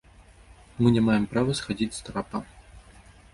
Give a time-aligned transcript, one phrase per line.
[0.79, 2.43] Мы не маем права схадзіць з трапа.